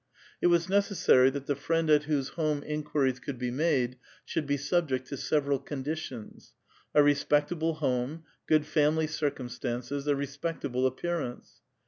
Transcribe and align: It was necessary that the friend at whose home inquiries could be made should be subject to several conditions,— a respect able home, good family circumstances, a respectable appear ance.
It 0.41 0.47
was 0.47 0.67
necessary 0.67 1.29
that 1.29 1.45
the 1.45 1.55
friend 1.55 1.87
at 1.91 2.05
whose 2.05 2.29
home 2.29 2.63
inquiries 2.65 3.19
could 3.19 3.37
be 3.37 3.51
made 3.51 3.99
should 4.25 4.47
be 4.47 4.57
subject 4.57 5.07
to 5.09 5.15
several 5.15 5.59
conditions,— 5.59 6.53
a 6.95 7.03
respect 7.03 7.51
able 7.51 7.75
home, 7.75 8.23
good 8.47 8.65
family 8.65 9.05
circumstances, 9.05 10.07
a 10.07 10.15
respectable 10.15 10.87
appear 10.87 11.21
ance. 11.21 11.61